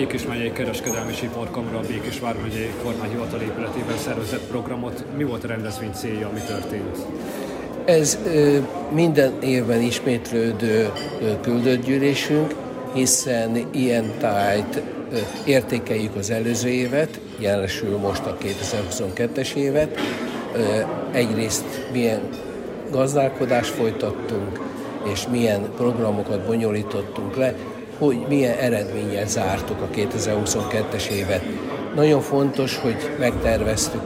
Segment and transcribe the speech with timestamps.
[0.00, 5.04] Békés megyei kereskedelmi iparkamra a Békés vármegyei kormányhivatal épületében szervezett programot.
[5.16, 6.96] Mi volt a rendezvény célja, mi történt?
[7.84, 8.18] Ez
[8.90, 10.92] minden évben ismétlődő
[11.40, 12.54] küldött gyűlésünk,
[12.92, 14.82] hiszen ilyen tájt
[15.44, 19.98] értékeljük az előző évet, jelesül most a 2022-es évet.
[21.10, 22.20] Egyrészt milyen
[22.90, 24.60] gazdálkodást folytattunk,
[25.12, 27.54] és milyen programokat bonyolítottunk le,
[28.00, 31.42] hogy milyen eredménnyel zártuk a 2022-es évet.
[31.94, 34.02] Nagyon fontos, hogy megterveztük,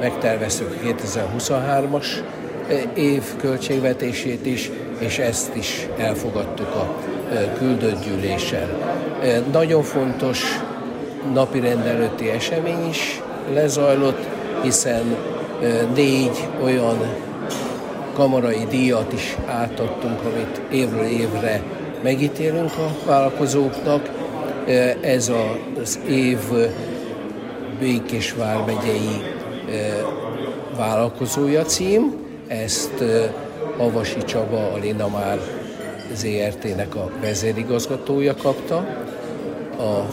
[0.00, 2.06] megterveztük a 2023-as
[2.94, 6.96] év költségvetését is, és ezt is elfogadtuk a
[7.58, 8.68] küldött gyűléssel.
[9.52, 10.60] Nagyon fontos
[11.32, 13.22] napi rendelőtti esemény is
[13.52, 14.26] lezajlott,
[14.62, 15.16] hiszen
[15.94, 16.98] négy olyan
[18.14, 21.62] kamarai díjat is átadtunk, amit évről évre
[22.02, 24.10] megítélünk a vállalkozóknak.
[25.00, 25.32] Ez
[25.80, 26.38] az év
[27.78, 29.22] Békés vármegyei
[30.76, 32.12] vállalkozója cím,
[32.46, 33.04] ezt
[33.76, 35.38] Avasi Csaba, a Linamár
[36.14, 38.76] ZRT-nek a vezérigazgatója kapta.
[39.78, 40.06] A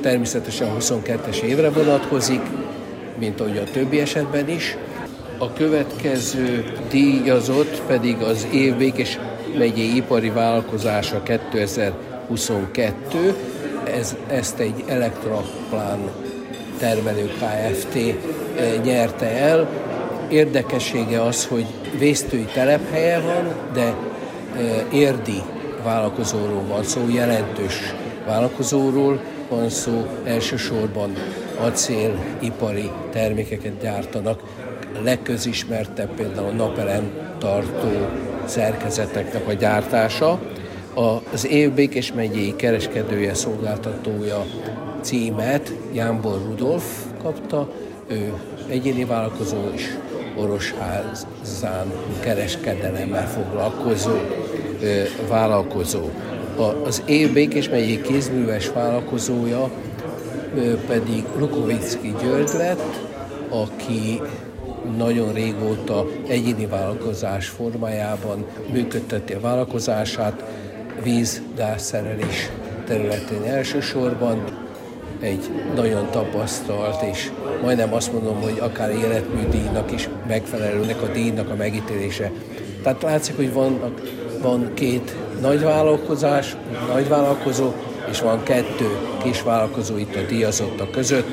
[0.00, 2.40] természetesen 22-es évre vonatkozik,
[3.18, 4.76] mint ahogy a többi esetben is.
[5.38, 9.18] A következő díjazott pedig az év Békés
[9.58, 13.34] megyei ipari vállalkozása 2022.
[13.84, 15.98] Ez, ezt egy Elektraplán
[16.78, 17.98] termelő Kft.
[18.84, 19.68] nyerte el.
[20.28, 21.66] Érdekessége az, hogy
[21.98, 23.94] vésztői telephelye van, de
[24.92, 25.42] érdi
[25.84, 27.94] vállalkozóról van szó, jelentős
[28.26, 31.12] vállalkozóról van szó, elsősorban
[31.60, 34.42] acélipari termékeket gyártanak.
[35.02, 38.08] Legközismertebb például a napelem tartó
[38.52, 40.40] szerkezeteknek a gyártása.
[41.32, 44.44] Az év Békés megyei kereskedője, szolgáltatója
[45.00, 46.84] címet Jánbor Rudolf
[47.22, 47.68] kapta,
[48.06, 48.32] ő
[48.68, 49.96] egyéni vállalkozó is
[50.36, 54.16] Orosházán kereskedelemmel foglalkozó
[54.82, 56.08] ö, vállalkozó.
[56.56, 59.70] A, az év Békés megyei kézműves vállalkozója
[60.56, 63.00] ö, pedig Lukovicki György lett,
[63.48, 64.20] aki
[64.96, 70.44] nagyon régóta egyéni vállalkozás formájában működteti a vállalkozását,
[71.02, 72.50] víz, gázszerelés
[72.86, 74.44] területén elsősorban,
[75.20, 77.30] egy nagyon tapasztalt, és
[77.62, 82.30] majdnem azt mondom, hogy akár életműdíjnak is megfelelőnek a díjnak a megítélése.
[82.82, 83.94] Tehát látszik, hogy van,
[84.42, 86.56] van két nagy vállalkozás,
[86.92, 87.72] nagy vállalkozó,
[88.10, 91.26] és van kettő kis vállalkozó itt a díjazottak között,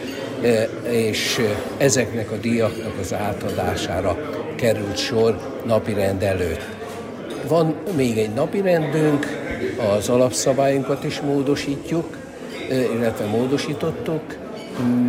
[0.90, 1.42] és
[1.78, 4.18] ezeknek a díjaknak az átadására
[4.56, 6.62] került sor napirend előtt.
[7.48, 9.26] Van még egy napirendünk,
[9.98, 12.18] az alapszabályunkat is módosítjuk,
[12.70, 14.22] illetve módosítottuk,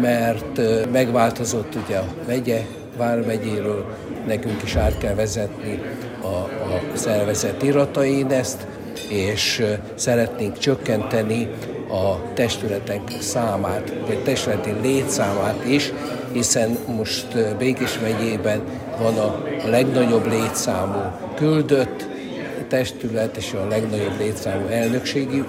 [0.00, 0.60] mert
[0.92, 2.60] megváltozott ugye a megye,
[2.96, 3.84] Vármegyéről
[4.26, 5.80] nekünk is át kell vezetni
[6.22, 8.66] a, a szervezet iratain ezt,
[9.08, 9.64] és
[9.94, 11.48] szeretnénk csökkenteni
[11.92, 15.92] a testületek számát, vagy testületi létszámát is,
[16.32, 18.60] hiszen most Békés megyében
[18.98, 21.00] van a, legnagyobb létszámú
[21.34, 22.06] küldött
[22.68, 25.44] testület és a legnagyobb létszámú elnökségi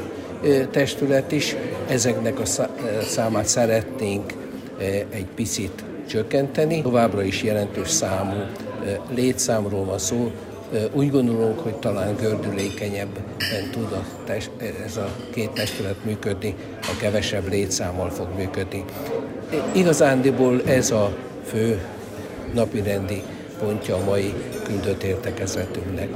[0.72, 1.56] testület is.
[1.88, 2.46] Ezeknek a
[3.02, 4.34] számát szeretnénk
[5.10, 6.82] egy picit csökkenteni.
[6.82, 8.34] Továbbra is jelentős számú
[9.16, 10.32] létszámról van szó.
[10.92, 13.24] Úgy gondolunk, hogy talán gördülékenyebben
[13.72, 14.52] tud a test,
[14.86, 18.86] ez a két testület működni, a kevesebb létszámmal fog működni.
[19.72, 21.12] Igazándiból ez a
[21.46, 21.82] fő
[22.54, 23.22] napirendi
[23.60, 24.34] pontja a mai
[24.64, 26.10] küldött értekezletünknek.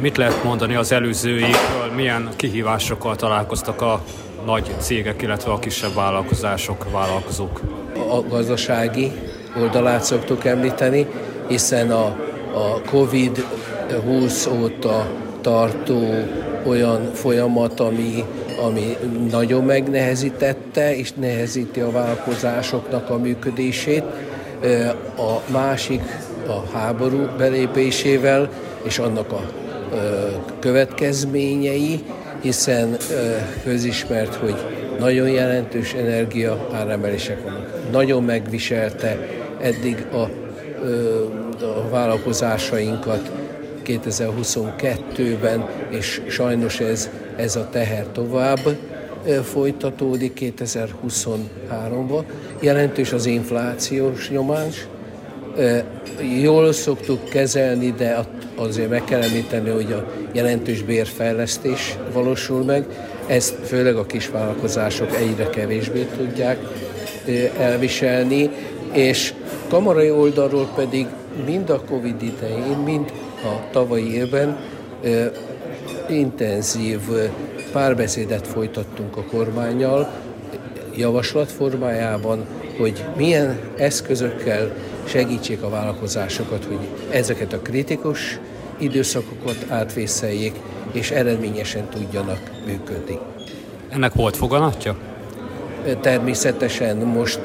[0.00, 4.04] Mit lehet mondani az előző évről, milyen kihívásokkal találkoztak a
[4.46, 7.60] nagy cégek, illetve a kisebb vállalkozások, vállalkozók?
[8.08, 9.12] A gazdasági
[9.60, 11.06] oldalát szoktuk említeni,
[11.48, 12.16] hiszen a,
[12.54, 15.10] a COVID-20 óta
[15.40, 16.00] tartó
[16.66, 18.24] olyan folyamat, ami,
[18.64, 18.96] ami
[19.30, 24.04] nagyon megnehezítette és nehezíti a vállalkozásoknak a működését.
[25.16, 26.02] A másik
[26.46, 28.50] a háború belépésével
[28.82, 29.50] és annak a
[30.60, 32.04] következményei,
[32.40, 32.96] hiszen
[33.64, 34.54] közismert, hogy
[34.98, 37.90] nagyon jelentős energia áremelések vannak.
[37.90, 39.18] Nagyon megviselte
[39.60, 40.28] eddig a,
[41.92, 43.30] vállalkozásainkat
[43.84, 48.58] 2022-ben, és sajnos ez, ez a teher tovább
[49.42, 52.22] folytatódik 2023-ban.
[52.60, 54.86] Jelentős az inflációs nyomás.
[56.40, 62.84] Jól szoktuk kezelni, de azért meg kell említeni, hogy a jelentős bérfejlesztés valósul meg.
[63.26, 66.58] ezt főleg a kisvállalkozások egyre kevésbé tudják
[67.58, 68.50] elviselni,
[68.92, 69.34] és
[69.68, 71.06] kamarai oldalról pedig
[71.46, 73.12] mind a Covid idején, mind
[73.44, 74.58] a tavalyi évben
[76.08, 77.00] intenzív
[77.72, 80.12] párbeszédet folytattunk a kormányjal,
[80.96, 82.46] javaslat formájában,
[82.78, 84.72] hogy milyen eszközökkel
[85.04, 86.78] segítsék a vállalkozásokat, hogy
[87.10, 88.38] ezeket a kritikus
[88.78, 90.54] időszakokat átvészeljék,
[90.92, 93.18] és eredményesen tudjanak működni.
[93.88, 94.96] Ennek volt foganatja?
[96.00, 97.40] Természetesen most,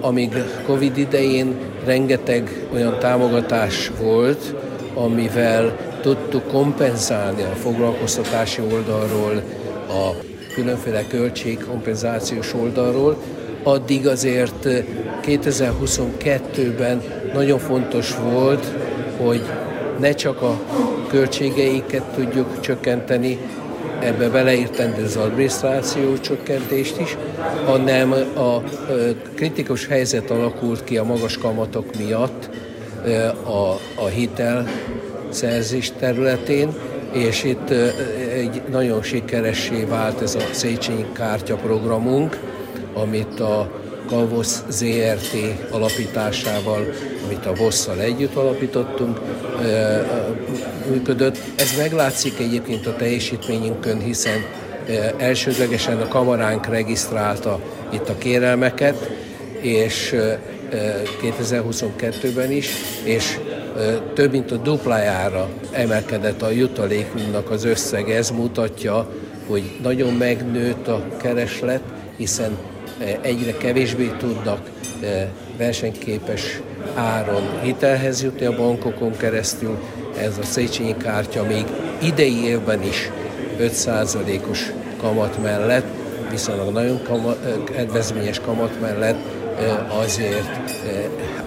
[0.00, 0.32] amíg
[0.66, 1.54] Covid idején
[1.84, 4.54] rengeteg olyan támogatás volt,
[4.94, 9.42] amivel tudtuk kompenzálni a foglalkoztatási oldalról,
[9.88, 10.10] a
[10.54, 13.16] különféle költségkompenzációs oldalról,
[13.62, 14.68] addig azért
[15.22, 17.02] 2022-ben
[17.34, 18.66] nagyon fontos volt,
[19.16, 19.42] hogy
[19.98, 20.60] ne csak a
[21.08, 23.38] költségeiket tudjuk csökkenteni,
[24.00, 27.16] ebbe beleértendő az adminisztráció csökkentést is,
[27.66, 28.62] hanem a
[29.34, 32.50] kritikus helyzet alakult ki a magas kamatok miatt
[33.44, 34.68] a, a hitel
[35.28, 36.74] szerzés területén,
[37.12, 37.70] és itt
[38.32, 42.38] egy nagyon sikeressé vált ez a Széchenyi kártya programunk,
[42.94, 43.70] amit a
[44.08, 45.36] Kavosz ZRT
[45.70, 46.86] alapításával,
[47.24, 49.20] amit a VOSZ-szal együtt alapítottunk,
[50.90, 51.38] működött.
[51.56, 54.44] Ez meglátszik egyébként a teljesítményünkön, hiszen
[55.16, 57.60] elsődlegesen a kamaránk regisztrálta
[57.92, 59.10] itt a kérelmeket,
[59.60, 60.16] és
[61.22, 62.68] 2022-ben is,
[63.04, 63.38] és
[64.14, 68.10] több mint a duplájára emelkedett a jutalékunknak az összeg.
[68.10, 69.08] Ez mutatja,
[69.46, 71.82] hogy nagyon megnőtt a kereslet,
[72.16, 72.56] hiszen
[73.20, 74.70] egyre kevésbé tudnak
[75.56, 76.60] versenyképes
[76.94, 79.78] áron hitelhez jutni a bankokon keresztül.
[80.18, 81.64] Ez a Széchenyi kártya még
[82.02, 83.10] idei évben is
[83.60, 85.86] 5%-os kamat mellett,
[86.30, 89.18] viszonylag nagyon kamat, kedvezményes kamat mellett
[89.88, 90.70] azért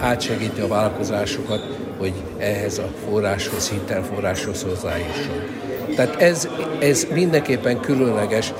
[0.00, 5.42] átsegíti a vállalkozásokat, hogy ehhez a forráshoz, hitelforráshoz hozzájusson.
[5.96, 6.48] Tehát ez,
[6.80, 8.52] ez mindenképpen különleges.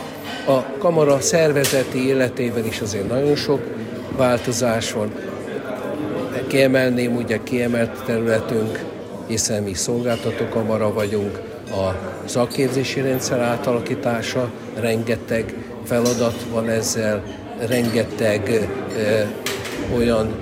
[0.47, 3.61] A kamara szervezeti életében is azért nagyon sok
[4.17, 5.13] változás van.
[6.47, 8.85] Kiemelném ugye kiemelt területünk,
[9.27, 11.41] hiszen mi szolgáltató kamara vagyunk,
[11.71, 11.95] a
[12.25, 14.51] szakképzési rendszer átalakítása,
[14.81, 15.55] rengeteg
[15.85, 17.23] feladat van ezzel,
[17.67, 19.21] rengeteg ö,
[19.97, 20.35] olyan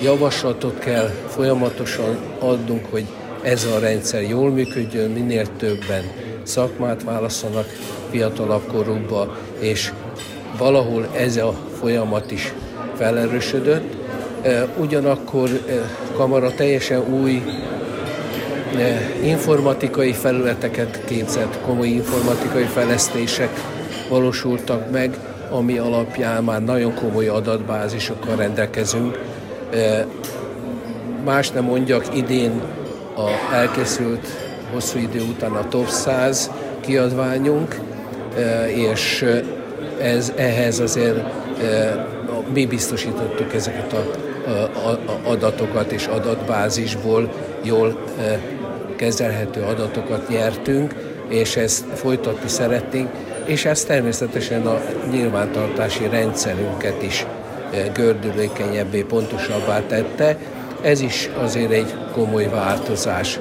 [0.00, 3.04] javaslatot kell folyamatosan adnunk, hogy
[3.44, 6.02] ez a rendszer jól működjön, minél többen
[6.42, 7.66] szakmát válaszanak
[8.10, 9.92] fiatalabb korukba, és
[10.58, 12.52] valahol ez a folyamat is
[12.96, 13.94] felerősödött.
[14.78, 15.48] Ugyanakkor
[16.16, 17.42] Kamara teljesen új
[19.22, 23.50] informatikai felületeket képzett, komoly informatikai fejlesztések
[24.08, 25.18] valósultak meg,
[25.50, 29.18] ami alapján már nagyon komoly adatbázisokkal rendelkezünk.
[31.24, 32.62] Más nem mondjak, idén
[33.16, 34.26] a elkészült
[34.72, 36.50] hosszú idő után a top 100
[36.80, 37.80] kiadványunk,
[38.74, 39.26] és
[40.00, 41.18] ez, ehhez azért
[42.52, 44.04] mi biztosítottuk ezeket a
[45.28, 47.98] adatokat és adatbázisból jól
[48.96, 50.94] kezelhető adatokat nyertünk,
[51.28, 53.10] és ezt folytatni szeretnénk,
[53.44, 57.26] és ez természetesen a nyilvántartási rendszerünket is
[57.92, 60.36] gördülékenyebbé, pontosabbá tette.
[60.84, 63.38] Ez is azért egy komoly változás.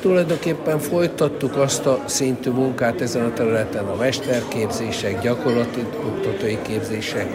[0.00, 7.26] Tulajdonképpen folytattuk azt a szintű munkát ezen a területen, a mesterképzések, gyakorlati oktatói képzések,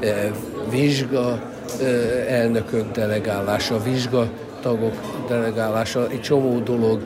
[0.00, 0.30] eh,
[0.70, 1.42] vizsga
[1.80, 4.94] eh, elnökök delegálása, vizsgatagok
[5.28, 7.00] delegálása, egy csomó dolog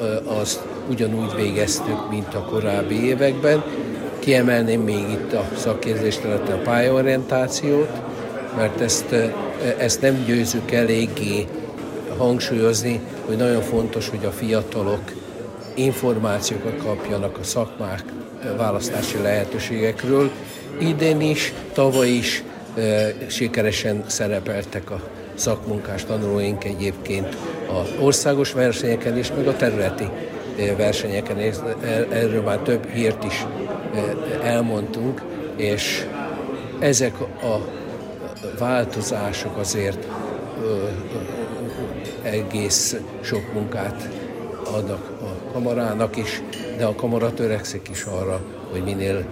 [0.00, 3.62] eh, azt ugyanúgy végeztük, mint a korábbi években.
[4.18, 7.88] Kiemelném még itt a szakképzés területen a pályaorientációt,
[8.56, 9.14] mert ezt,
[9.78, 11.46] ezt nem győzük eléggé
[12.16, 15.12] hangsúlyozni, hogy nagyon fontos, hogy a fiatalok
[15.74, 18.02] információkat kapjanak a szakmák
[18.56, 20.30] választási lehetőségekről.
[20.78, 22.42] Idén is, tavaly is
[23.26, 25.00] sikeresen szerepeltek a
[25.34, 27.36] szakmunkás tanulóink egyébként
[27.68, 30.08] a országos versenyeken is, meg a területi
[30.76, 31.38] versenyeken.
[32.10, 33.46] Erről már több hírt is
[34.42, 35.22] elmondtunk,
[35.56, 36.06] és
[36.78, 37.58] ezek a
[38.58, 40.06] változások azért
[42.22, 44.08] egész sok munkát
[44.72, 46.42] adnak a kamarának is,
[46.76, 49.24] de a kamara törekszik is arra, hogy minél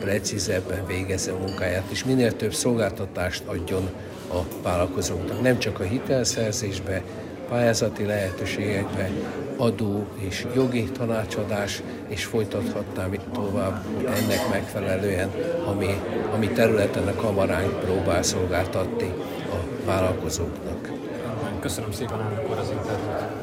[0.00, 3.88] precízebben végezze a munkáját, és minél több szolgáltatást adjon
[4.32, 5.42] a vállalkozóknak.
[5.42, 7.02] Nem csak a hitelszerzésbe,
[7.48, 9.10] pályázati lehetőségekbe,
[9.56, 15.30] adó és jogi tanácsadás, és folytathatnám itt tovább ennek megfelelően,
[15.66, 16.00] ami,
[16.34, 19.12] ami területen a kamaránk próbál szolgáltatni
[19.50, 20.90] a vállalkozóknak.
[21.60, 23.33] Köszönöm szépen, elnök úr, az interjút.